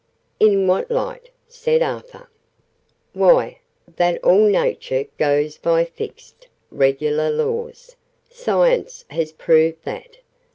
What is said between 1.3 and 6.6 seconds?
said Arthur. "Why, that all Nature goes by fixed,